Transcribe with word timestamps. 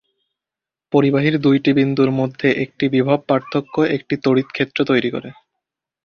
পরিবাহীর 0.93 1.35
দুটি 1.39 1.71
বিন্দুর 1.73 2.09
মধ্যে 2.11 2.47
একটি 2.63 2.85
বিভব 2.89 3.19
পার্থক্য 3.27 3.75
একটি 3.95 4.15
তড়িৎ 4.23 4.47
ক্ষেত্র 4.51 4.79
তৈরি 4.85 5.09
করে। 5.11 5.29